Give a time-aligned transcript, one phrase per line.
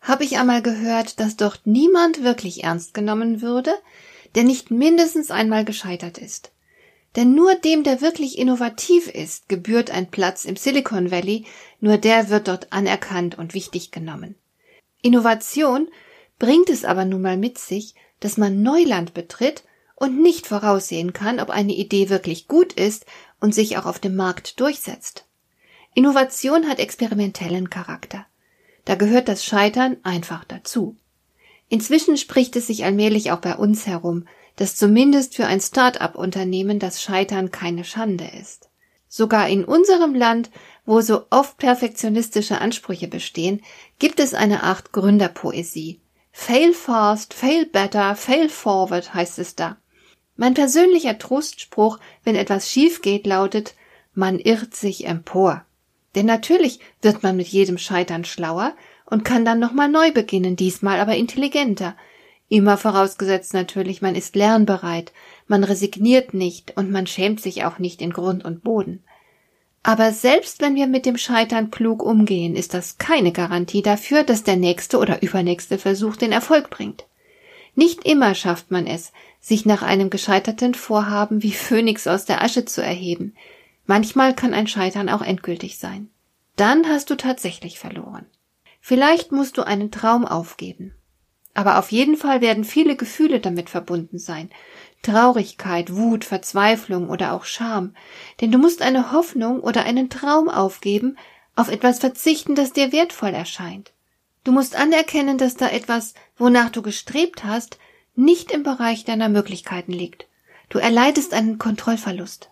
[0.00, 3.72] habe ich einmal gehört, dass dort niemand wirklich ernst genommen würde,
[4.34, 6.52] der nicht mindestens einmal gescheitert ist.
[7.16, 11.44] Denn nur dem, der wirklich innovativ ist, gebührt ein Platz im Silicon Valley,
[11.80, 14.36] nur der wird dort anerkannt und wichtig genommen.
[15.02, 15.88] Innovation
[16.38, 19.64] bringt es aber nun mal mit sich, dass man Neuland betritt
[19.96, 23.06] und nicht voraussehen kann, ob eine Idee wirklich gut ist
[23.40, 25.26] und sich auch auf dem Markt durchsetzt.
[25.94, 28.26] Innovation hat experimentellen Charakter.
[28.84, 30.96] Da gehört das Scheitern einfach dazu.
[31.68, 37.02] Inzwischen spricht es sich allmählich auch bei uns herum, dass zumindest für ein Start-up-Unternehmen das
[37.02, 38.68] Scheitern keine Schande ist.
[39.08, 40.50] Sogar in unserem Land,
[40.84, 43.62] wo so oft perfektionistische Ansprüche bestehen,
[43.98, 46.00] gibt es eine Art Gründerpoesie.
[46.32, 49.76] Fail fast, fail better, fail forward heißt es da.
[50.36, 53.74] Mein persönlicher Trostspruch, wenn etwas schief geht, lautet,
[54.14, 55.64] man irrt sich empor.
[56.14, 58.74] Denn natürlich wird man mit jedem Scheitern schlauer
[59.06, 61.96] und kann dann nochmal neu beginnen, diesmal aber intelligenter.
[62.48, 65.12] Immer vorausgesetzt natürlich, man ist lernbereit,
[65.46, 69.04] man resigniert nicht und man schämt sich auch nicht in Grund und Boden.
[69.82, 74.42] Aber selbst wenn wir mit dem Scheitern klug umgehen, ist das keine Garantie dafür, dass
[74.42, 77.06] der nächste oder übernächste Versuch den Erfolg bringt.
[77.74, 82.64] Nicht immer schafft man es, sich nach einem gescheiterten Vorhaben wie Phönix aus der Asche
[82.64, 83.34] zu erheben.
[83.86, 86.10] Manchmal kann ein Scheitern auch endgültig sein.
[86.56, 88.26] Dann hast du tatsächlich verloren.
[88.80, 90.94] Vielleicht musst du einen Traum aufgeben.
[91.54, 94.50] Aber auf jeden Fall werden viele Gefühle damit verbunden sein.
[95.02, 97.94] Traurigkeit, Wut, Verzweiflung oder auch Scham.
[98.40, 101.16] Denn du musst eine Hoffnung oder einen Traum aufgeben,
[101.56, 103.92] auf etwas verzichten, das dir wertvoll erscheint.
[104.44, 107.78] Du musst anerkennen, dass da etwas, wonach du gestrebt hast,
[108.14, 110.26] nicht im Bereich deiner Möglichkeiten liegt.
[110.68, 112.49] Du erleidest einen Kontrollverlust.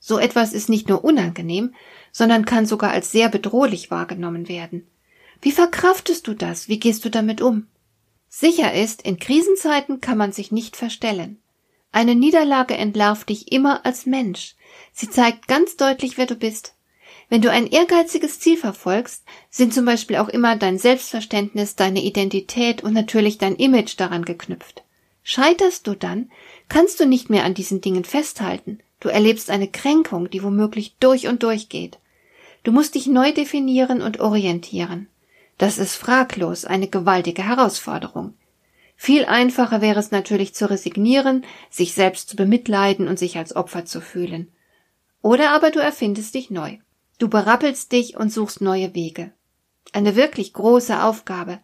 [0.00, 1.74] So etwas ist nicht nur unangenehm,
[2.12, 4.86] sondern kann sogar als sehr bedrohlich wahrgenommen werden.
[5.40, 6.68] Wie verkraftest du das?
[6.68, 7.66] Wie gehst du damit um?
[8.28, 11.38] Sicher ist, in Krisenzeiten kann man sich nicht verstellen.
[11.92, 14.56] Eine Niederlage entlarvt dich immer als Mensch.
[14.92, 16.74] Sie zeigt ganz deutlich, wer du bist.
[17.30, 22.82] Wenn du ein ehrgeiziges Ziel verfolgst, sind zum Beispiel auch immer dein Selbstverständnis, deine Identität
[22.82, 24.82] und natürlich dein Image daran geknüpft.
[25.22, 26.30] Scheiterst du dann,
[26.68, 31.28] kannst du nicht mehr an diesen Dingen festhalten, Du erlebst eine Kränkung, die womöglich durch
[31.28, 31.98] und durch geht.
[32.64, 35.08] Du musst dich neu definieren und orientieren.
[35.56, 38.34] Das ist fraglos eine gewaltige Herausforderung.
[38.96, 43.84] Viel einfacher wäre es natürlich zu resignieren, sich selbst zu bemitleiden und sich als Opfer
[43.84, 44.50] zu fühlen.
[45.22, 46.78] Oder aber du erfindest dich neu.
[47.18, 49.32] Du berappelst dich und suchst neue Wege.
[49.92, 51.60] Eine wirklich große Aufgabe.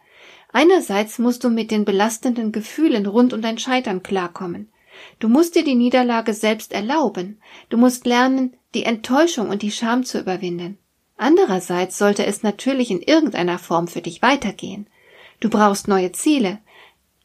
[0.52, 4.70] Einerseits musst du mit den belastenden Gefühlen rund um dein Scheitern klarkommen.
[5.18, 7.40] Du musst dir die Niederlage selbst erlauben.
[7.68, 10.78] Du musst lernen, die Enttäuschung und die Scham zu überwinden.
[11.16, 14.88] Andererseits sollte es natürlich in irgendeiner Form für dich weitergehen.
[15.40, 16.58] Du brauchst neue Ziele.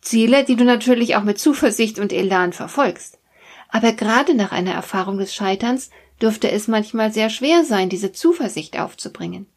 [0.01, 3.19] Ziele, die du natürlich auch mit Zuversicht und Elan verfolgst.
[3.67, 5.89] Aber gerade nach einer Erfahrung des Scheiterns
[6.21, 9.47] dürfte es manchmal sehr schwer sein, diese Zuversicht aufzubringen.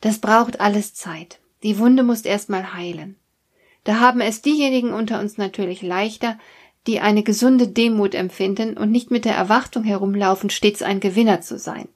[0.00, 1.40] Das braucht alles Zeit.
[1.62, 3.16] Die Wunde muss erstmal heilen.
[3.84, 6.38] Da haben es diejenigen unter uns natürlich leichter,
[6.86, 11.58] die eine gesunde Demut empfinden und nicht mit der Erwartung herumlaufen, stets ein Gewinner zu
[11.58, 11.88] sein.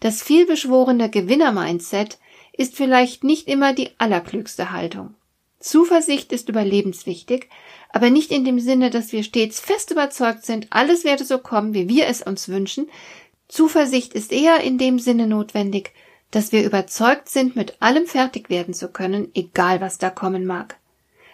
[0.00, 2.18] Das vielbeschworene Gewinner-Mindset
[2.52, 5.14] ist vielleicht nicht immer die allerklügste Haltung.
[5.58, 7.48] Zuversicht ist überlebenswichtig,
[7.90, 11.72] aber nicht in dem Sinne, dass wir stets fest überzeugt sind, alles werde so kommen,
[11.72, 12.88] wie wir es uns wünschen.
[13.48, 15.92] Zuversicht ist eher in dem Sinne notwendig,
[16.32, 20.78] dass wir überzeugt sind, mit allem fertig werden zu können, egal was da kommen mag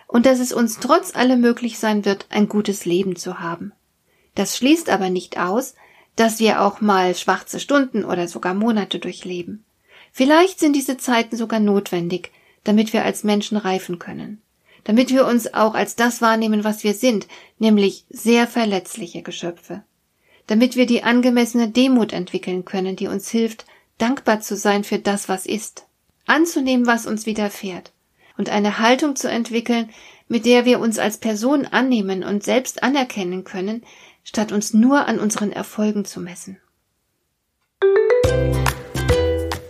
[0.08, 3.72] und dass es uns trotz allem möglich sein wird, ein gutes Leben zu haben.
[4.34, 5.74] Das schließt aber nicht aus,
[6.16, 9.64] dass wir auch mal schwarze Stunden oder sogar Monate durchleben.
[10.10, 12.32] Vielleicht sind diese Zeiten sogar notwendig,
[12.64, 14.42] damit wir als Menschen reifen können,
[14.84, 17.28] damit wir uns auch als das wahrnehmen, was wir sind,
[17.58, 19.84] nämlich sehr verletzliche Geschöpfe,
[20.46, 23.66] damit wir die angemessene Demut entwickeln können, die uns hilft,
[23.98, 25.86] dankbar zu sein für das, was ist,
[26.26, 27.92] anzunehmen, was uns widerfährt,
[28.38, 29.90] und eine Haltung zu entwickeln,
[30.28, 33.82] mit der wir uns als Person annehmen und selbst anerkennen können,
[34.24, 36.58] statt uns nur an unseren Erfolgen zu messen.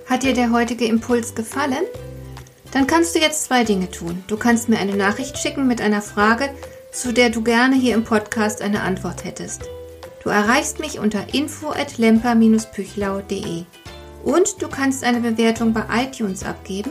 [0.06, 1.84] Hat dir der heutige Impuls gefallen?
[2.72, 4.22] Dann kannst du jetzt zwei Dinge tun.
[4.26, 6.50] Du kannst mir eine Nachricht schicken mit einer Frage,
[6.92, 9.62] zu der du gerne hier im Podcast eine Antwort hättest.
[10.22, 13.64] Du erreichst mich unter info@lemper-püchlau.de.
[14.24, 16.90] Und du kannst eine Bewertung bei iTunes abgeben,